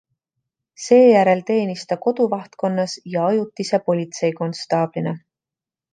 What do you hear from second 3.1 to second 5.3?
ja ajutise politseikonstaablina.